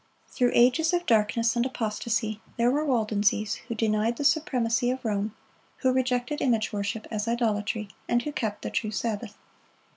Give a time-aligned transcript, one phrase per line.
[0.29, 5.35] Through ages of darkness and apostasy, there were Waldenses who denied the supremacy of Rome,
[5.77, 9.37] who rejected image worship as idolatry, and who kept the true Sabbath.